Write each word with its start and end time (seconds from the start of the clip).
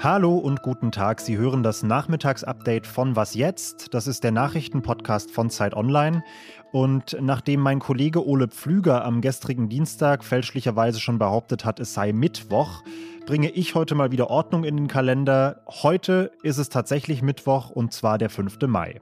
Hallo 0.00 0.36
und 0.36 0.62
guten 0.62 0.92
Tag. 0.92 1.20
Sie 1.20 1.36
hören 1.36 1.64
das 1.64 1.82
Nachmittagsupdate 1.82 2.86
von 2.86 3.16
Was 3.16 3.34
jetzt? 3.34 3.92
Das 3.92 4.06
ist 4.06 4.22
der 4.22 4.30
Nachrichtenpodcast 4.30 5.32
von 5.32 5.50
Zeit 5.50 5.74
Online. 5.74 6.22
Und 6.70 7.16
nachdem 7.20 7.58
mein 7.58 7.80
Kollege 7.80 8.24
Ole 8.24 8.46
Pflüger 8.46 9.04
am 9.04 9.20
gestrigen 9.20 9.68
Dienstag 9.68 10.22
fälschlicherweise 10.22 11.00
schon 11.00 11.18
behauptet 11.18 11.64
hat, 11.64 11.80
es 11.80 11.94
sei 11.94 12.12
Mittwoch, 12.12 12.84
bringe 13.26 13.50
ich 13.50 13.74
heute 13.74 13.96
mal 13.96 14.12
wieder 14.12 14.30
Ordnung 14.30 14.62
in 14.62 14.76
den 14.76 14.86
Kalender. 14.86 15.62
Heute 15.66 16.30
ist 16.44 16.58
es 16.58 16.68
tatsächlich 16.68 17.20
Mittwoch 17.20 17.70
und 17.70 17.92
zwar 17.92 18.16
der 18.16 18.30
5. 18.30 18.58
Mai. 18.68 19.00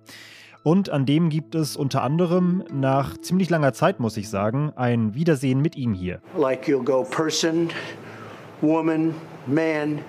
Und 0.66 0.90
an 0.90 1.06
dem 1.06 1.28
gibt 1.28 1.54
es 1.54 1.76
unter 1.76 2.02
anderem 2.02 2.64
nach 2.72 3.16
ziemlich 3.18 3.50
langer 3.50 3.72
Zeit, 3.72 4.00
muss 4.00 4.16
ich 4.16 4.28
sagen, 4.28 4.72
ein 4.74 5.14
Wiedersehen 5.14 5.62
mit 5.62 5.76
ihm 5.76 5.94
hier. 5.94 6.20
Like 6.36 6.66
you'll 6.66 6.82
go 6.82 7.04
person, 7.04 7.68
woman, 8.62 9.14
man, 9.46 10.00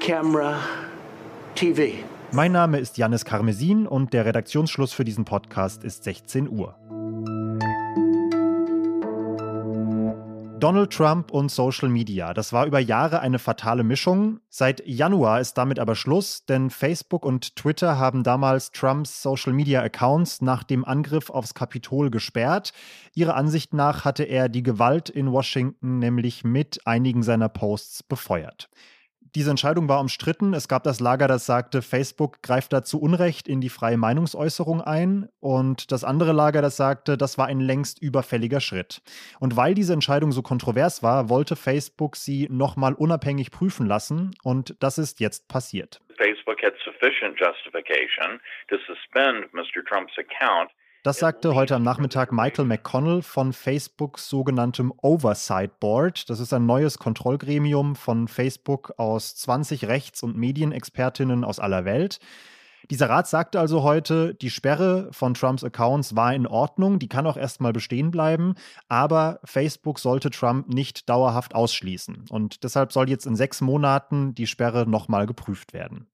camera, 0.00 0.58
TV. 1.54 1.92
Mein 2.32 2.50
Name 2.50 2.80
ist 2.80 2.98
Janis 2.98 3.24
Karmesin 3.24 3.86
und 3.86 4.12
der 4.12 4.24
Redaktionsschluss 4.24 4.92
für 4.92 5.04
diesen 5.04 5.24
Podcast 5.24 5.84
ist 5.84 6.02
16 6.02 6.48
Uhr. 6.48 6.74
Donald 10.58 10.92
Trump 10.92 11.30
und 11.30 11.52
Social 11.52 11.88
Media, 11.88 12.34
das 12.34 12.52
war 12.52 12.66
über 12.66 12.80
Jahre 12.80 13.20
eine 13.20 13.38
fatale 13.38 13.84
Mischung. 13.84 14.40
Seit 14.48 14.84
Januar 14.84 15.40
ist 15.40 15.54
damit 15.54 15.78
aber 15.78 15.94
Schluss, 15.94 16.46
denn 16.46 16.70
Facebook 16.70 17.24
und 17.24 17.54
Twitter 17.54 17.96
haben 17.96 18.24
damals 18.24 18.72
Trumps 18.72 19.22
Social 19.22 19.52
Media 19.52 19.80
Accounts 19.82 20.42
nach 20.42 20.64
dem 20.64 20.84
Angriff 20.84 21.30
aufs 21.30 21.54
Kapitol 21.54 22.10
gesperrt. 22.10 22.72
Ihrer 23.14 23.36
Ansicht 23.36 23.72
nach 23.72 24.04
hatte 24.04 24.24
er 24.24 24.48
die 24.48 24.64
Gewalt 24.64 25.08
in 25.08 25.30
Washington 25.30 26.00
nämlich 26.00 26.42
mit 26.42 26.84
einigen 26.86 27.22
seiner 27.22 27.48
Posts 27.48 28.02
befeuert 28.02 28.68
diese 29.34 29.50
Entscheidung 29.50 29.88
war 29.88 30.00
umstritten. 30.00 30.54
Es 30.54 30.68
gab 30.68 30.82
das 30.82 31.00
Lager, 31.00 31.28
das 31.28 31.46
sagte, 31.46 31.82
Facebook 31.82 32.42
greift 32.42 32.72
da 32.72 32.82
zu 32.82 33.00
Unrecht 33.00 33.48
in 33.48 33.60
die 33.60 33.68
freie 33.68 33.96
Meinungsäußerung 33.96 34.80
ein. 34.80 35.28
Und 35.40 35.92
das 35.92 36.04
andere 36.04 36.32
Lager, 36.32 36.62
das 36.62 36.76
sagte, 36.76 37.16
das 37.16 37.38
war 37.38 37.46
ein 37.46 37.60
längst 37.60 38.00
überfälliger 38.00 38.60
Schritt. 38.60 39.02
Und 39.40 39.56
weil 39.56 39.74
diese 39.74 39.92
Entscheidung 39.92 40.32
so 40.32 40.42
kontrovers 40.42 41.02
war, 41.02 41.28
wollte 41.28 41.56
Facebook 41.56 42.16
sie 42.16 42.48
nochmal 42.50 42.94
unabhängig 42.94 43.50
prüfen 43.50 43.86
lassen. 43.86 44.34
Und 44.42 44.76
das 44.80 44.98
ist 44.98 45.20
jetzt 45.20 45.48
passiert. 45.48 46.00
Facebook 46.16 46.62
had 46.62 46.74
sufficient 46.84 47.38
justification 47.38 48.40
to 48.68 48.76
suspend 48.86 49.52
Mr. 49.54 49.84
Trump's 49.86 50.18
account 50.18 50.70
das 51.04 51.18
sagte 51.18 51.54
heute 51.54 51.76
am 51.76 51.82
Nachmittag 51.82 52.32
Michael 52.32 52.64
McConnell 52.64 53.22
von 53.22 53.52
Facebooks 53.52 54.28
sogenanntem 54.28 54.92
Oversight 55.00 55.78
Board. 55.78 56.28
Das 56.28 56.40
ist 56.40 56.52
ein 56.52 56.66
neues 56.66 56.98
Kontrollgremium 56.98 57.94
von 57.94 58.26
Facebook 58.26 58.94
aus 58.96 59.36
20 59.36 59.86
Rechts- 59.86 60.22
und 60.22 60.36
Medienexpertinnen 60.36 61.44
aus 61.44 61.60
aller 61.60 61.84
Welt. 61.84 62.18
Dieser 62.90 63.10
Rat 63.10 63.28
sagte 63.28 63.60
also 63.60 63.82
heute, 63.82 64.34
die 64.34 64.50
Sperre 64.50 65.08
von 65.12 65.34
Trumps 65.34 65.62
Accounts 65.62 66.16
war 66.16 66.34
in 66.34 66.46
Ordnung, 66.46 66.98
die 66.98 67.08
kann 67.08 67.26
auch 67.26 67.36
erstmal 67.36 67.72
bestehen 67.72 68.10
bleiben, 68.10 68.54
aber 68.88 69.40
Facebook 69.44 69.98
sollte 69.98 70.30
Trump 70.30 70.68
nicht 70.68 71.08
dauerhaft 71.08 71.54
ausschließen. 71.54 72.24
Und 72.30 72.64
deshalb 72.64 72.92
soll 72.92 73.10
jetzt 73.10 73.26
in 73.26 73.36
sechs 73.36 73.60
Monaten 73.60 74.34
die 74.34 74.46
Sperre 74.46 74.88
nochmal 74.88 75.26
geprüft 75.26 75.74
werden. 75.74 76.08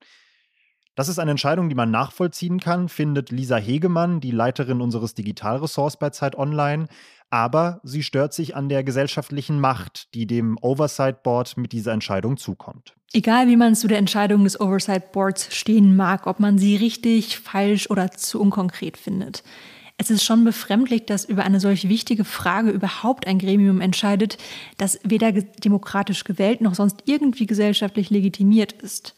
Das 0.95 1.09
ist 1.09 1.19
eine 1.19 1.33
Entscheidung, 1.33 1.69
die 1.69 1.75
man 1.75 1.91
nachvollziehen 1.91 2.61
kann, 2.61 2.89
findet 2.89 3.31
Lisa 3.31 3.57
Hegemann, 3.57 4.21
die 4.21 4.31
Leiterin 4.31 4.81
unseres 4.81 5.15
Digitalressorts 5.15 5.97
bei 5.97 6.11
Zeit 6.11 6.37
Online. 6.37 6.87
Aber 7.31 7.81
sie 7.83 8.05
stört 8.05 8.33
sich 8.33 8.55
an 8.55 8.69
der 8.69 8.85
gesellschaftlichen 8.85 9.59
Macht, 9.59 10.15
die 10.15 10.27
dem 10.27 10.57
Oversight 10.61 11.25
Board 11.25 11.57
mit 11.57 11.73
dieser 11.73 11.93
Entscheidung 11.93 12.37
zukommt. 12.37 12.95
Egal 13.13 13.49
wie 13.49 13.57
man 13.57 13.75
zu 13.75 13.89
der 13.89 13.99
Entscheidung 13.99 14.45
des 14.45 14.61
Oversight 14.61 15.11
Boards 15.11 15.53
stehen 15.53 15.97
mag, 15.97 16.29
ob 16.29 16.39
man 16.39 16.59
sie 16.59 16.77
richtig, 16.77 17.39
falsch 17.39 17.91
oder 17.91 18.13
zu 18.13 18.41
unkonkret 18.41 18.97
findet. 18.97 19.43
Es 19.97 20.11
ist 20.11 20.25
schon 20.25 20.45
befremdlich, 20.45 21.07
dass 21.07 21.25
über 21.25 21.45
eine 21.45 21.61
solch 21.61 21.89
wichtige 21.89 22.25
Frage 22.25 22.71
überhaupt 22.71 23.27
ein 23.27 23.39
Gremium 23.39 23.81
entscheidet, 23.81 24.39
das 24.77 25.01
weder 25.05 25.33
demokratisch 25.33 26.25
gewählt 26.25 26.61
noch 26.61 26.75
sonst 26.75 27.03
irgendwie 27.07 27.47
gesellschaftlich 27.47 28.11
legitimiert 28.11 28.73
ist. 28.73 29.15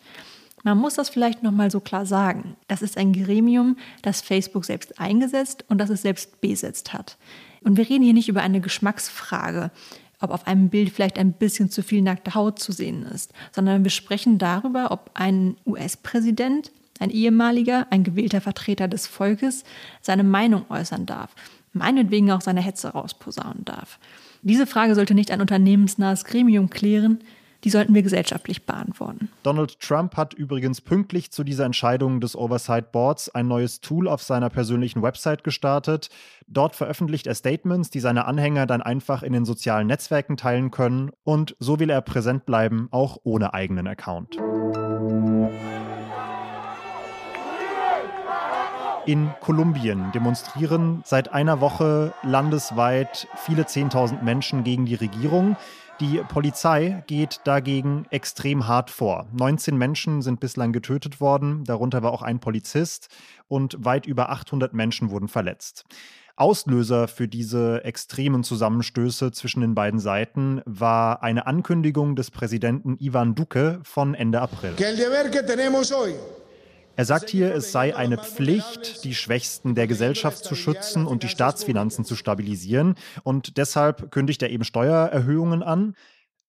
Man 0.67 0.79
muss 0.79 0.95
das 0.95 1.09
vielleicht 1.09 1.45
nochmal 1.45 1.71
so 1.71 1.79
klar 1.79 2.07
sagen. 2.07 2.57
Das 2.67 2.83
ist 2.83 2.99
ein 2.99 3.13
Gremium, 3.13 3.77
das 4.03 4.21
Facebook 4.21 4.65
selbst 4.65 4.99
eingesetzt 4.99 5.65
und 5.69 5.79
das 5.79 5.91
es 5.91 6.03
selbst 6.03 6.41
besetzt 6.41 6.93
hat. 6.93 7.19
Und 7.63 7.77
wir 7.77 7.89
reden 7.89 8.03
hier 8.03 8.13
nicht 8.13 8.29
über 8.29 8.43
eine 8.43 8.61
Geschmacksfrage, 8.61 9.71
ob 10.21 10.31
auf 10.31 10.49
einem 10.49 10.69
Bild 10.69 10.91
vielleicht 10.91 11.21
ein 11.21 11.35
bisschen 11.35 11.71
zu 11.71 11.85
viel 11.85 12.03
nackte 12.03 12.35
Haut 12.35 12.59
zu 12.59 12.73
sehen 12.73 13.05
ist, 13.05 13.33
sondern 13.53 13.85
wir 13.85 13.93
sprechen 13.93 14.39
darüber, 14.39 14.91
ob 14.91 15.13
ein 15.15 15.57
US-Präsident, 15.67 16.73
ein 16.99 17.11
ehemaliger, 17.11 17.87
ein 17.91 18.03
gewählter 18.03 18.41
Vertreter 18.41 18.89
des 18.89 19.07
Volkes 19.07 19.63
seine 20.03 20.25
Meinung 20.25 20.65
äußern 20.69 21.07
darf, 21.07 21.31
meinetwegen 21.75 22.33
auch 22.33 22.41
seine 22.41 22.61
Hetze 22.61 22.89
rausposaunen 22.89 23.65
darf. 23.65 24.01
Diese 24.43 24.67
Frage 24.67 24.97
sollte 24.97 25.15
nicht 25.15 25.31
ein 25.31 25.41
unternehmensnahes 25.41 26.25
Gremium 26.25 26.71
klären, 26.71 27.21
die 27.67 27.71
sollten 27.71 27.95
wir 27.97 28.05
gesellschaftlich 28.05 28.65
beantworten. 28.65 29.29
Donald 29.43 29.81
Trump 29.81 30.17
hat 30.17 30.35
übrigens 30.35 30.81
pünktlich 30.81 31.33
zu 31.33 31.43
dieser 31.43 31.65
Entscheidung 31.65 32.21
des 32.21 32.37
Oversight 32.37 32.93
Boards 32.93 33.29
ein 33.29 33.49
neues 33.49 33.81
Tool 33.81 34.07
auf 34.07 34.23
seiner 34.23 34.51
persönlichen 34.51 35.03
Website 35.03 35.43
gestartet. 35.43 36.09
Dort 36.47 36.77
veröffentlicht 36.77 37.27
er 37.27 37.35
Statements, 37.35 37.91
die 37.91 37.99
seine 37.99 38.27
Anhänger 38.27 38.67
dann 38.67 38.83
einfach 38.83 39.25
in 39.25 39.33
den 39.33 39.45
sozialen 39.45 39.89
Netzwerken 39.89 40.37
teilen 40.37 40.71
können. 40.71 41.11
Und 41.25 41.57
so 41.59 41.81
will 41.81 41.91
er 41.91 42.03
präsent 42.03 42.47
bleiben, 42.47 42.87
auch 42.93 43.19
ohne 43.25 43.53
eigenen 43.53 43.89
Account. 43.89 44.39
In 49.07 49.31
Kolumbien 49.41 50.13
demonstrieren 50.13 51.03
seit 51.05 51.33
einer 51.33 51.61
Woche 51.61 52.13
landesweit 52.23 53.27
viele 53.37 53.67
Zehntausend 53.67 54.23
Menschen 54.23 54.63
gegen 54.63 54.87
die 54.87 54.95
Regierung. 54.95 55.57
Die 55.99 56.21
Polizei 56.29 57.03
geht 57.07 57.41
dagegen 57.45 58.05
extrem 58.11 58.69
hart 58.69 58.91
vor. 58.91 59.27
19 59.33 59.79
Menschen 59.79 60.21
sind 60.21 60.41
bislang 60.41 60.73
getötet 60.73 61.23
worden, 61.23 61.65
darunter 61.65 62.03
war 62.03 62.13
auch 62.13 62.21
ein 62.21 62.39
Polizist 62.39 63.09
und 63.49 63.83
weit 63.83 64.05
über 64.05 64.29
800 64.29 64.75
Menschen 64.75 65.11
wurden 65.11 65.29
verletzt. 65.29 65.87
Auslöser 66.37 67.09
für 67.09 67.29
diese 67.29 67.83
extremen 67.85 68.45
Zusammenstöße 68.45 69.33
zwischen 69.33 69.63
den 69.63 69.75
beiden 69.75 69.99
Seiten 69.99 70.61
war 70.67 71.23
eine 71.23 71.47
Ankündigung 71.47 72.15
des 72.15 72.31
Präsidenten 72.31 72.99
Ivan 73.01 73.35
Duque 73.35 73.81
von 73.83 74.15
Ende 74.15 74.43
April. 74.43 74.75
Er 76.97 77.05
sagt 77.05 77.29
hier, 77.29 77.55
es 77.55 77.73
sei 77.73 77.95
eine 77.95 78.17
Pflicht, 78.17 79.05
die 79.05 79.15
Schwächsten 79.15 79.75
der 79.75 79.87
Gesellschaft 79.87 80.43
zu 80.43 80.55
schützen 80.55 81.07
und 81.07 81.23
die 81.23 81.29
Staatsfinanzen 81.29 82.07
zu 82.07 82.17
stabilisieren. 82.17 82.95
Und 83.23 83.59
deshalb 83.59 84.11
kündigt 84.11 84.41
er 84.43 84.49
eben 84.49 84.65
Steuererhöhungen 84.65 85.63
an. 85.63 85.95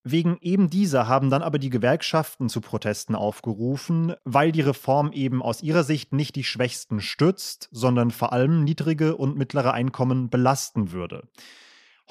Wegen 0.06 0.38
eben 0.40 0.70
dieser 0.70 1.10
haben 1.10 1.30
dann 1.30 1.42
aber 1.42 1.60
die 1.60 1.70
Gewerkschaften 1.70 2.48
zu 2.48 2.62
Protesten 2.62 3.14
aufgerufen, 3.14 4.14
weil 4.24 4.54
die 4.54 4.62
Reform 4.62 5.12
eben 5.12 5.42
aus 5.42 5.62
ihrer 5.62 5.84
Sicht 5.84 6.14
nicht 6.14 6.38
die 6.38 6.46
Schwächsten 6.46 7.02
stützt, 7.02 7.68
sondern 7.74 8.12
vor 8.12 8.32
allem 8.32 8.64
niedrige 8.64 9.18
und 9.18 9.38
mittlere 9.38 9.74
Einkommen 9.74 10.30
belasten 10.30 10.94
würde. 10.94 11.28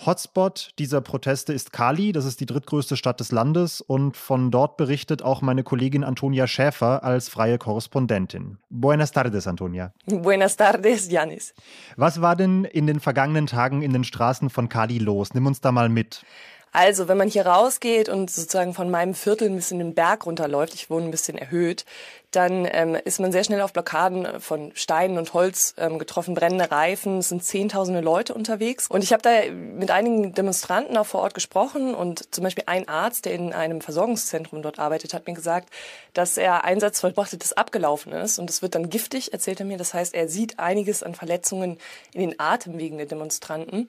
Hotspot 0.05 0.73
dieser 0.79 1.01
Proteste 1.01 1.55
ist 1.55 1.73
Cali, 1.73 2.13
das 2.13 2.27
ist 2.27 2.41
die 2.41 2.47
drittgrößte 2.47 2.97
Stadt 2.97 3.19
des 3.19 3.33
Landes 3.33 3.81
und 3.81 4.17
von 4.17 4.51
dort 4.51 4.77
berichtet 4.77 5.23
auch 5.23 5.41
meine 5.41 5.63
Kollegin 5.63 6.05
Antonia 6.05 6.47
Schäfer 6.47 7.03
als 7.03 7.31
freie 7.31 7.57
Korrespondentin. 7.57 8.59
Buenas 8.69 9.13
tardes, 9.13 9.47
Antonia. 9.47 9.93
Buenas 10.05 10.57
tardes, 10.57 11.11
Janis. 11.11 11.55
Was 11.97 12.21
war 12.21 12.37
denn 12.37 12.65
in 12.65 12.87
den 12.87 13.01
vergangenen 13.01 13.47
Tagen 13.47 13.81
in 13.81 13.95
den 13.95 14.05
Straßen 14.05 14.51
von 14.51 14.69
Cali 14.69 14.99
los? 14.99 15.33
Nimm 15.33 15.47
uns 15.47 15.63
da 15.63 15.73
mal 15.73 15.89
mit. 15.89 16.25
Also, 16.73 17.09
wenn 17.09 17.17
man 17.17 17.29
hier 17.29 17.47
rausgeht 17.47 18.09
und 18.09 18.31
sozusagen 18.31 18.75
von 18.75 18.91
meinem 18.91 19.15
Viertel 19.15 19.49
ein 19.49 19.57
bisschen 19.57 19.79
den 19.79 19.95
Berg 19.95 20.27
runterläuft, 20.27 20.75
ich 20.75 20.91
wohne 20.91 21.07
ein 21.07 21.11
bisschen 21.11 21.39
erhöht, 21.39 21.87
dann 22.33 22.69
ähm, 22.71 22.97
ist 23.05 23.19
man 23.19 23.33
sehr 23.33 23.45
schnell 23.45 23.63
auf 23.63 23.73
Blockaden 23.73 24.41
von 24.41 24.73
Steinen 24.75 25.17
und 25.17 25.33
Holz 25.33 25.75
ähm, 25.79 25.99
getroffen, 25.99 26.35
brennende 26.35 26.71
Reifen, 26.71 27.19
es 27.19 27.31
sind 27.31 27.43
zehntausende 27.43 28.01
Leute 28.01 28.35
unterwegs. 28.35 28.89
Und 28.89 29.03
ich 29.03 29.13
habe 29.13 29.23
da 29.23 29.51
mit 29.51 29.91
einigen 29.91 30.35
Demonstranten 30.35 30.97
auch 30.99 31.07
vor 31.07 31.23
Ort 31.23 31.33
gesprochen 31.33 31.95
und 31.95 32.35
zum 32.35 32.45
Beispiel 32.45 32.65
ein 32.67 32.89
Arzt, 32.89 33.25
der 33.25 33.33
in 33.33 33.55
einem 33.55 33.81
Versorgungszentrum 33.81 34.61
dort 34.61 34.79
arbeitet, 34.79 35.15
hat 35.15 35.27
mir 35.27 35.35
gesagt, 35.35 35.71
dass 36.13 36.37
er 36.37 36.65
Einsatz 36.65 37.01
vollbracht 37.01 37.41
das 37.41 37.55
abgelaufen 37.55 38.13
ist 38.13 38.39
und 38.39 38.51
es 38.51 38.61
wird 38.61 38.75
dann 38.75 38.91
giftig, 38.91 39.33
erzählt 39.33 39.61
er 39.61 39.67
mir. 39.67 39.79
Das 39.79 39.95
heißt, 39.95 40.15
er 40.15 40.29
sieht 40.29 40.59
einiges 40.59 41.03
an 41.03 41.15
Verletzungen 41.15 41.79
in 42.13 42.21
den 42.21 42.39
Atemwegen 42.39 42.99
der 42.99 43.07
Demonstranten. 43.07 43.89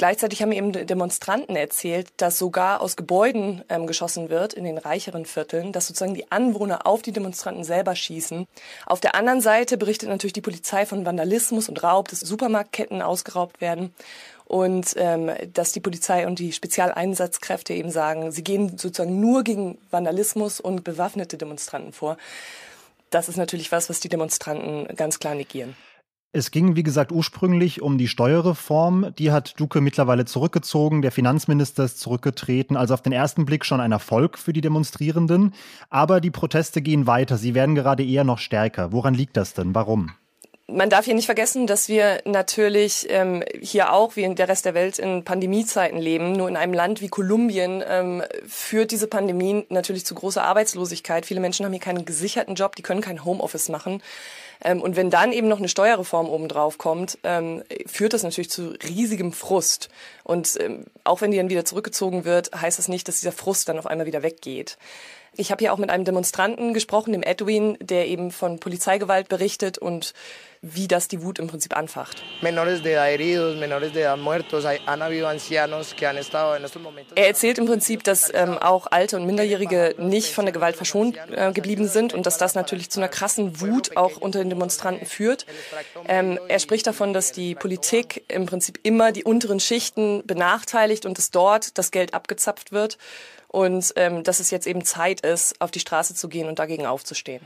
Gleichzeitig 0.00 0.40
haben 0.40 0.52
eben 0.52 0.72
Demonstranten 0.72 1.56
erzählt, 1.56 2.08
dass 2.16 2.38
sogar 2.38 2.80
aus 2.80 2.96
Gebäuden 2.96 3.62
ähm, 3.68 3.86
geschossen 3.86 4.30
wird 4.30 4.54
in 4.54 4.64
den 4.64 4.78
reicheren 4.78 5.26
Vierteln, 5.26 5.72
dass 5.72 5.88
sozusagen 5.88 6.14
die 6.14 6.32
Anwohner 6.32 6.86
auf 6.86 7.02
die 7.02 7.12
Demonstranten 7.12 7.64
selber 7.64 7.94
schießen. 7.94 8.46
Auf 8.86 9.00
der 9.00 9.14
anderen 9.14 9.42
Seite 9.42 9.76
berichtet 9.76 10.08
natürlich 10.08 10.32
die 10.32 10.40
Polizei 10.40 10.86
von 10.86 11.04
Vandalismus 11.04 11.68
und 11.68 11.82
Raub, 11.82 12.08
dass 12.08 12.20
Supermarktketten 12.20 13.02
ausgeraubt 13.02 13.60
werden. 13.60 13.92
und 14.46 14.94
ähm, 14.96 15.32
dass 15.52 15.72
die 15.72 15.80
Polizei 15.80 16.26
und 16.26 16.38
die 16.38 16.52
Spezialeinsatzkräfte 16.54 17.74
eben 17.74 17.90
sagen, 17.90 18.32
sie 18.32 18.42
gehen 18.42 18.78
sozusagen 18.78 19.20
nur 19.20 19.44
gegen 19.44 19.76
Vandalismus 19.90 20.60
und 20.60 20.82
bewaffnete 20.82 21.36
Demonstranten 21.36 21.92
vor. 21.92 22.16
Das 23.10 23.28
ist 23.28 23.36
natürlich 23.36 23.70
was, 23.70 23.90
was 23.90 24.00
die 24.00 24.08
Demonstranten 24.08 24.96
ganz 24.96 25.18
klar 25.18 25.34
negieren. 25.34 25.76
Es 26.32 26.52
ging, 26.52 26.76
wie 26.76 26.84
gesagt, 26.84 27.10
ursprünglich 27.10 27.82
um 27.82 27.98
die 27.98 28.06
Steuerreform. 28.06 29.12
Die 29.18 29.32
hat 29.32 29.58
Duque 29.58 29.80
mittlerweile 29.80 30.26
zurückgezogen. 30.26 31.02
Der 31.02 31.10
Finanzminister 31.10 31.82
ist 31.82 31.98
zurückgetreten. 31.98 32.76
Also 32.76 32.94
auf 32.94 33.02
den 33.02 33.12
ersten 33.12 33.46
Blick 33.46 33.64
schon 33.64 33.80
ein 33.80 33.90
Erfolg 33.90 34.38
für 34.38 34.52
die 34.52 34.60
Demonstrierenden. 34.60 35.54
Aber 35.88 36.20
die 36.20 36.30
Proteste 36.30 36.82
gehen 36.82 37.08
weiter. 37.08 37.36
Sie 37.36 37.56
werden 37.56 37.74
gerade 37.74 38.04
eher 38.04 38.22
noch 38.22 38.38
stärker. 38.38 38.92
Woran 38.92 39.14
liegt 39.14 39.36
das 39.36 39.54
denn? 39.54 39.74
Warum? 39.74 40.12
Man 40.68 40.88
darf 40.88 41.06
hier 41.06 41.14
nicht 41.14 41.26
vergessen, 41.26 41.66
dass 41.66 41.88
wir 41.88 42.20
natürlich 42.24 43.08
ähm, 43.10 43.42
hier 43.60 43.92
auch, 43.92 44.14
wie 44.14 44.22
in 44.22 44.36
der 44.36 44.48
Rest 44.48 44.66
der 44.66 44.74
Welt, 44.74 45.00
in 45.00 45.24
Pandemiezeiten 45.24 45.98
leben. 45.98 46.30
Nur 46.30 46.48
in 46.48 46.56
einem 46.56 46.74
Land 46.74 47.00
wie 47.00 47.08
Kolumbien 47.08 47.82
ähm, 47.84 48.22
führt 48.46 48.92
diese 48.92 49.08
Pandemie 49.08 49.66
natürlich 49.68 50.06
zu 50.06 50.14
großer 50.14 50.44
Arbeitslosigkeit. 50.44 51.26
Viele 51.26 51.40
Menschen 51.40 51.66
haben 51.66 51.72
hier 51.72 51.80
keinen 51.80 52.04
gesicherten 52.04 52.54
Job, 52.54 52.76
die 52.76 52.82
können 52.82 53.00
kein 53.00 53.24
Homeoffice 53.24 53.68
machen. 53.68 54.00
Ähm, 54.62 54.80
und 54.80 54.96
wenn 54.96 55.10
dann 55.10 55.32
eben 55.32 55.48
noch 55.48 55.58
eine 55.58 55.68
Steuerreform 55.68 56.28
obendrauf 56.28 56.78
kommt, 56.78 57.18
ähm, 57.24 57.62
führt 57.86 58.12
das 58.12 58.22
natürlich 58.22 58.50
zu 58.50 58.74
riesigem 58.82 59.32
Frust. 59.32 59.88
Und 60.24 60.58
ähm, 60.60 60.84
auch 61.04 61.20
wenn 61.20 61.30
die 61.30 61.36
dann 61.36 61.50
wieder 61.50 61.64
zurückgezogen 61.64 62.24
wird, 62.24 62.50
heißt 62.54 62.78
das 62.78 62.88
nicht, 62.88 63.08
dass 63.08 63.20
dieser 63.20 63.32
Frust 63.32 63.68
dann 63.68 63.78
auf 63.78 63.86
einmal 63.86 64.06
wieder 64.06 64.22
weggeht. 64.22 64.78
Ich 65.36 65.50
habe 65.50 65.60
hier 65.60 65.72
auch 65.72 65.78
mit 65.78 65.90
einem 65.90 66.04
Demonstranten 66.04 66.74
gesprochen, 66.74 67.12
dem 67.12 67.22
Edwin, 67.22 67.78
der 67.80 68.08
eben 68.08 68.30
von 68.30 68.58
Polizeigewalt 68.58 69.28
berichtet 69.28 69.78
und 69.78 70.12
wie 70.62 70.88
das 70.88 71.08
die 71.08 71.22
Wut 71.22 71.38
im 71.38 71.46
Prinzip 71.46 71.74
anfacht. 71.74 72.22
Er 77.14 77.26
erzählt 77.26 77.58
im 77.58 77.66
Prinzip, 77.66 78.04
dass 78.04 78.34
ähm, 78.34 78.58
auch 78.58 78.86
Alte 78.90 79.16
und 79.16 79.24
Minderjährige 79.24 79.94
nicht 79.98 80.34
von 80.34 80.44
der 80.44 80.52
Gewalt 80.52 80.76
verschont 80.76 81.16
äh, 81.30 81.52
geblieben 81.52 81.88
sind 81.88 82.12
und 82.12 82.26
dass 82.26 82.36
das 82.36 82.54
natürlich 82.54 82.90
zu 82.90 83.00
einer 83.00 83.08
krassen 83.08 83.60
Wut 83.62 83.96
auch 83.96 84.18
unter 84.18 84.40
den 84.40 84.50
Demonstranten 84.50 85.06
führt. 85.06 85.46
Ähm, 86.06 86.38
er 86.48 86.58
spricht 86.58 86.86
davon, 86.86 87.14
dass 87.14 87.32
die 87.32 87.54
Politik 87.54 88.24
im 88.28 88.44
Prinzip 88.44 88.80
immer 88.82 89.12
die 89.12 89.24
unteren 89.24 89.60
Schichten 89.60 90.22
benachteiligt 90.26 91.06
und 91.06 91.16
dass 91.16 91.30
dort 91.30 91.78
das 91.78 91.90
Geld 91.90 92.12
abgezapft 92.12 92.72
wird 92.72 92.98
und 93.48 93.92
ähm, 93.96 94.24
dass 94.24 94.40
es 94.40 94.50
jetzt 94.50 94.66
eben 94.66 94.84
Zeit 94.84 95.22
ist, 95.22 95.58
auf 95.60 95.70
die 95.70 95.80
Straße 95.80 96.14
zu 96.14 96.28
gehen 96.28 96.48
und 96.48 96.58
dagegen 96.58 96.84
aufzustehen. 96.84 97.40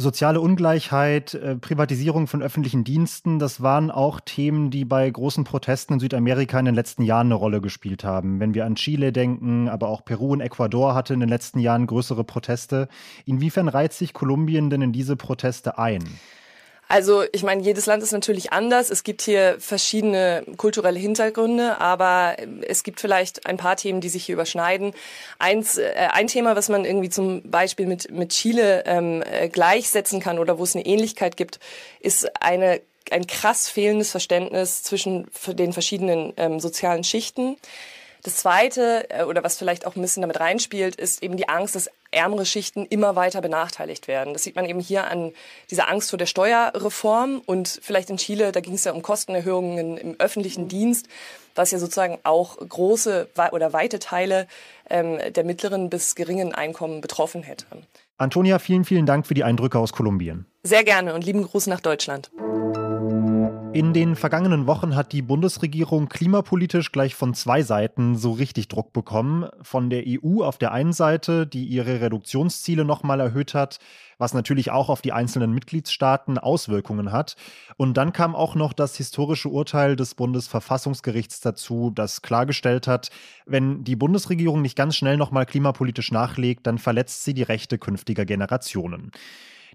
Soziale 0.00 0.40
Ungleichheit, 0.40 1.34
äh, 1.34 1.56
Privatisierung 1.56 2.28
von 2.28 2.40
öffentlichen 2.40 2.84
Diensten, 2.84 3.40
das 3.40 3.62
waren 3.62 3.90
auch 3.90 4.20
Themen, 4.20 4.70
die 4.70 4.84
bei 4.84 5.10
großen 5.10 5.42
Protesten 5.42 5.94
in 5.94 5.98
Südamerika 5.98 6.56
in 6.56 6.66
den 6.66 6.76
letzten 6.76 7.02
Jahren 7.02 7.26
eine 7.26 7.34
Rolle 7.34 7.60
gespielt 7.60 8.04
haben. 8.04 8.38
Wenn 8.38 8.54
wir 8.54 8.64
an 8.64 8.76
Chile 8.76 9.10
denken, 9.10 9.68
aber 9.68 9.88
auch 9.88 10.04
Peru 10.04 10.30
und 10.34 10.40
Ecuador 10.40 10.94
hatte 10.94 11.14
in 11.14 11.18
den 11.18 11.28
letzten 11.28 11.58
Jahren 11.58 11.88
größere 11.88 12.22
Proteste. 12.22 12.86
Inwiefern 13.24 13.66
reiht 13.66 13.92
sich 13.92 14.12
Kolumbien 14.12 14.70
denn 14.70 14.82
in 14.82 14.92
diese 14.92 15.16
Proteste 15.16 15.78
ein? 15.78 16.04
Also 16.88 17.24
ich 17.32 17.42
meine, 17.42 17.62
jedes 17.62 17.84
Land 17.86 18.02
ist 18.02 18.12
natürlich 18.12 18.52
anders. 18.52 18.88
Es 18.88 19.04
gibt 19.04 19.20
hier 19.22 19.56
verschiedene 19.60 20.42
kulturelle 20.56 20.98
Hintergründe, 20.98 21.80
aber 21.80 22.36
es 22.66 22.82
gibt 22.82 23.00
vielleicht 23.00 23.46
ein 23.46 23.58
paar 23.58 23.76
Themen, 23.76 24.00
die 24.00 24.08
sich 24.08 24.24
hier 24.24 24.34
überschneiden. 24.34 24.94
Eins, 25.38 25.76
äh, 25.76 25.92
ein 26.12 26.28
Thema, 26.28 26.56
was 26.56 26.70
man 26.70 26.86
irgendwie 26.86 27.10
zum 27.10 27.42
Beispiel 27.42 27.86
mit, 27.86 28.10
mit 28.10 28.30
Chile 28.30 28.84
ähm, 28.86 29.22
äh, 29.30 29.48
gleichsetzen 29.48 30.20
kann 30.20 30.38
oder 30.38 30.58
wo 30.58 30.64
es 30.64 30.74
eine 30.74 30.86
Ähnlichkeit 30.86 31.36
gibt, 31.36 31.60
ist 32.00 32.30
eine 32.42 32.80
ein 33.10 33.26
krass 33.26 33.70
fehlendes 33.70 34.10
Verständnis 34.10 34.82
zwischen 34.82 35.28
den 35.46 35.72
verschiedenen 35.72 36.34
ähm, 36.36 36.60
sozialen 36.60 37.04
Schichten. 37.04 37.56
Das 38.22 38.36
Zweite, 38.36 39.08
äh, 39.10 39.24
oder 39.24 39.44
was 39.44 39.56
vielleicht 39.56 39.86
auch 39.86 39.96
ein 39.96 40.02
bisschen 40.02 40.22
damit 40.22 40.40
reinspielt, 40.40 40.96
ist 40.96 41.22
eben 41.22 41.36
die 41.36 41.48
Angst, 41.48 41.74
dass 41.74 41.90
ärmere 42.10 42.46
Schichten 42.46 42.86
immer 42.86 43.16
weiter 43.16 43.40
benachteiligt 43.40 44.08
werden. 44.08 44.32
Das 44.32 44.42
sieht 44.42 44.56
man 44.56 44.64
eben 44.64 44.80
hier 44.80 45.08
an 45.08 45.32
dieser 45.70 45.88
Angst 45.88 46.10
vor 46.10 46.18
der 46.18 46.26
Steuerreform 46.26 47.42
und 47.44 47.80
vielleicht 47.82 48.10
in 48.10 48.16
Chile, 48.16 48.50
da 48.52 48.60
ging 48.60 48.74
es 48.74 48.84
ja 48.84 48.92
um 48.92 49.02
Kostenerhöhungen 49.02 49.98
im 49.98 50.16
öffentlichen 50.18 50.68
Dienst, 50.68 51.06
was 51.54 51.70
ja 51.70 51.78
sozusagen 51.78 52.18
auch 52.22 52.56
große 52.56 53.28
oder 53.52 53.72
weite 53.72 53.98
Teile 53.98 54.46
ähm, 54.88 55.18
der 55.34 55.44
mittleren 55.44 55.90
bis 55.90 56.14
geringen 56.14 56.54
Einkommen 56.54 57.00
betroffen 57.00 57.42
hätte. 57.42 57.66
Antonia, 58.16 58.58
vielen, 58.58 58.84
vielen 58.84 59.06
Dank 59.06 59.26
für 59.26 59.34
die 59.34 59.44
Eindrücke 59.44 59.78
aus 59.78 59.92
Kolumbien. 59.92 60.46
Sehr 60.62 60.84
gerne 60.84 61.14
und 61.14 61.24
lieben 61.24 61.42
Gruß 61.42 61.66
nach 61.66 61.80
Deutschland. 61.80 62.30
In 63.74 63.92
den 63.92 64.16
vergangenen 64.16 64.66
Wochen 64.66 64.96
hat 64.96 65.12
die 65.12 65.20
Bundesregierung 65.20 66.08
klimapolitisch 66.08 66.90
gleich 66.90 67.14
von 67.14 67.34
zwei 67.34 67.62
Seiten 67.62 68.16
so 68.16 68.32
richtig 68.32 68.68
Druck 68.68 68.94
bekommen. 68.94 69.46
Von 69.60 69.90
der 69.90 70.04
EU 70.06 70.42
auf 70.42 70.56
der 70.56 70.72
einen 70.72 70.94
Seite, 70.94 71.46
die 71.46 71.64
ihre 71.64 72.00
Reduktionsziele 72.00 72.86
nochmal 72.86 73.20
erhöht 73.20 73.52
hat, 73.52 73.78
was 74.16 74.32
natürlich 74.32 74.70
auch 74.70 74.88
auf 74.88 75.02
die 75.02 75.12
einzelnen 75.12 75.52
Mitgliedstaaten 75.52 76.38
Auswirkungen 76.38 77.12
hat. 77.12 77.36
Und 77.76 77.98
dann 77.98 78.14
kam 78.14 78.34
auch 78.34 78.54
noch 78.54 78.72
das 78.72 78.96
historische 78.96 79.50
Urteil 79.50 79.96
des 79.96 80.14
Bundesverfassungsgerichts 80.14 81.40
dazu, 81.40 81.92
das 81.94 82.22
klargestellt 82.22 82.88
hat, 82.88 83.10
wenn 83.44 83.84
die 83.84 83.96
Bundesregierung 83.96 84.62
nicht 84.62 84.76
ganz 84.76 84.96
schnell 84.96 85.18
nochmal 85.18 85.44
klimapolitisch 85.44 86.10
nachlegt, 86.10 86.66
dann 86.66 86.78
verletzt 86.78 87.22
sie 87.22 87.34
die 87.34 87.42
Rechte 87.42 87.78
künftiger 87.78 88.24
Generationen. 88.24 89.12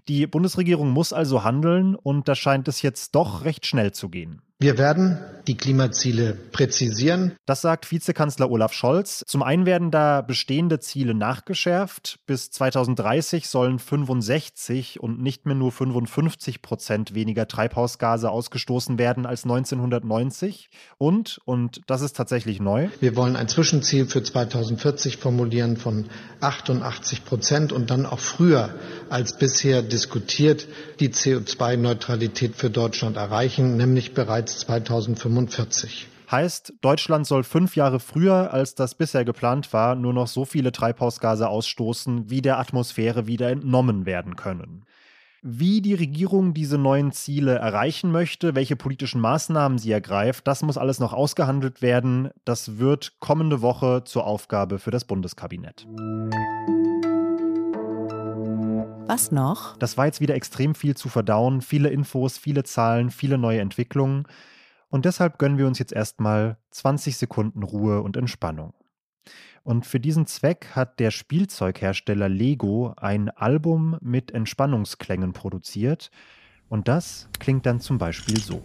Die 0.08 0.26
Bundesregierung 0.26 0.90
muss 0.90 1.12
also 1.14 1.44
handeln 1.44 1.94
und 1.94 2.28
da 2.28 2.34
scheint 2.34 2.68
es 2.68 2.82
jetzt 2.82 3.14
doch 3.14 3.44
recht 3.44 3.64
schnell 3.64 3.92
zu 3.92 4.10
gehen. 4.10 4.42
Wir 4.58 4.78
werden 4.78 5.18
die 5.46 5.56
Klimaziele 5.56 6.32
präzisieren. 6.52 7.32
Das 7.46 7.60
sagt 7.60 7.90
Vizekanzler 7.90 8.50
Olaf 8.50 8.72
Scholz. 8.72 9.24
Zum 9.26 9.42
einen 9.42 9.66
werden 9.66 9.90
da 9.90 10.22
bestehende 10.22 10.80
Ziele 10.80 11.14
nachgeschärft. 11.14 12.18
Bis 12.26 12.50
2030 12.50 13.48
sollen 13.48 13.78
65 13.78 15.00
und 15.00 15.20
nicht 15.20 15.46
mehr 15.46 15.54
nur 15.54 15.72
55 15.72 16.62
Prozent 16.62 17.14
weniger 17.14 17.46
Treibhausgase 17.46 18.30
ausgestoßen 18.30 18.98
werden 18.98 19.26
als 19.26 19.44
1990. 19.44 20.70
Und, 20.98 21.40
und 21.44 21.82
das 21.86 22.00
ist 22.00 22.16
tatsächlich 22.16 22.60
neu. 22.60 22.88
Wir 23.00 23.16
wollen 23.16 23.36
ein 23.36 23.48
Zwischenziel 23.48 24.06
für 24.06 24.22
2040 24.22 25.18
formulieren 25.18 25.76
von 25.76 26.06
88 26.40 27.24
Prozent 27.24 27.72
und 27.72 27.90
dann 27.90 28.06
auch 28.06 28.20
früher 28.20 28.74
als 29.10 29.36
bisher 29.36 29.82
diskutiert 29.82 30.66
die 31.00 31.10
CO2-Neutralität 31.10 32.56
für 32.56 32.70
Deutschland 32.70 33.16
erreichen, 33.16 33.76
nämlich 33.76 34.14
bereits 34.14 34.43
bereits 34.44 34.58
2045. 34.60 36.08
Heißt, 36.30 36.74
Deutschland 36.80 37.26
soll 37.26 37.44
fünf 37.44 37.76
Jahre 37.76 38.00
früher, 38.00 38.52
als 38.52 38.74
das 38.74 38.94
bisher 38.94 39.24
geplant 39.24 39.72
war, 39.72 39.94
nur 39.94 40.12
noch 40.12 40.26
so 40.26 40.44
viele 40.44 40.72
Treibhausgase 40.72 41.48
ausstoßen, 41.48 42.30
wie 42.30 42.42
der 42.42 42.58
Atmosphäre 42.58 43.26
wieder 43.26 43.50
entnommen 43.50 44.06
werden 44.06 44.36
können. 44.36 44.84
Wie 45.42 45.82
die 45.82 45.92
Regierung 45.92 46.54
diese 46.54 46.78
neuen 46.78 47.12
Ziele 47.12 47.56
erreichen 47.56 48.10
möchte, 48.10 48.54
welche 48.54 48.76
politischen 48.76 49.20
Maßnahmen 49.20 49.76
sie 49.76 49.92
ergreift, 49.92 50.46
das 50.46 50.62
muss 50.62 50.78
alles 50.78 50.98
noch 50.98 51.12
ausgehandelt 51.12 51.82
werden. 51.82 52.30
Das 52.46 52.78
wird 52.78 53.20
kommende 53.20 53.60
Woche 53.60 54.02
zur 54.04 54.26
Aufgabe 54.26 54.78
für 54.78 54.90
das 54.90 55.04
Bundeskabinett. 55.04 55.86
Was 59.06 59.30
noch? 59.30 59.76
Das 59.76 59.98
war 59.98 60.06
jetzt 60.06 60.22
wieder 60.22 60.34
extrem 60.34 60.74
viel 60.74 60.96
zu 60.96 61.10
verdauen, 61.10 61.60
viele 61.60 61.90
Infos, 61.90 62.38
viele 62.38 62.64
Zahlen, 62.64 63.10
viele 63.10 63.36
neue 63.36 63.60
Entwicklungen. 63.60 64.26
Und 64.88 65.04
deshalb 65.04 65.38
gönnen 65.38 65.58
wir 65.58 65.66
uns 65.66 65.78
jetzt 65.78 65.92
erstmal 65.92 66.56
20 66.70 67.18
Sekunden 67.18 67.62
Ruhe 67.62 68.00
und 68.00 68.16
Entspannung. 68.16 68.72
Und 69.62 69.84
für 69.84 70.00
diesen 70.00 70.26
Zweck 70.26 70.68
hat 70.74 71.00
der 71.00 71.10
Spielzeughersteller 71.10 72.30
Lego 72.30 72.94
ein 72.96 73.28
Album 73.28 73.98
mit 74.00 74.30
Entspannungsklängen 74.30 75.34
produziert. 75.34 76.10
Und 76.70 76.88
das 76.88 77.28
klingt 77.38 77.66
dann 77.66 77.80
zum 77.80 77.98
Beispiel 77.98 78.38
so. 78.38 78.62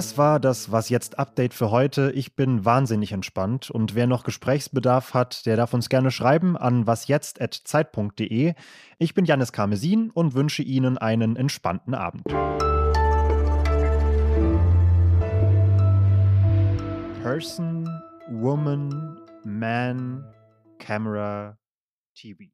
Das 0.00 0.16
war 0.16 0.40
das 0.40 0.72
Was 0.72 0.88
jetzt 0.88 1.18
Update 1.18 1.52
für 1.52 1.70
heute. 1.70 2.10
Ich 2.12 2.34
bin 2.34 2.64
wahnsinnig 2.64 3.12
entspannt 3.12 3.70
und 3.70 3.94
wer 3.94 4.06
noch 4.06 4.24
Gesprächsbedarf 4.24 5.12
hat, 5.12 5.44
der 5.44 5.58
darf 5.58 5.74
uns 5.74 5.90
gerne 5.90 6.10
schreiben 6.10 6.56
an 6.56 6.86
wasjetzt@zeit.de. 6.86 8.54
Ich 8.96 9.12
bin 9.12 9.26
Janis 9.26 9.52
Karmesin 9.52 10.08
und 10.08 10.32
wünsche 10.32 10.62
Ihnen 10.62 10.96
einen 10.96 11.36
entspannten 11.36 11.92
Abend. 11.92 12.24
Person, 17.22 17.86
Woman, 18.30 19.18
Man, 19.44 20.24
Camera, 20.78 21.58
TV. 22.14 22.44